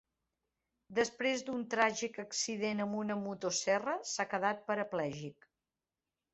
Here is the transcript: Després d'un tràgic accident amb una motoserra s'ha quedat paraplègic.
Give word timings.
Després 0.99 1.43
d'un 1.49 1.61
tràgic 1.73 2.17
accident 2.25 2.83
amb 2.87 2.99
una 3.03 3.19
motoserra 3.27 3.97
s'ha 4.15 4.29
quedat 4.35 4.67
paraplègic. 4.73 5.51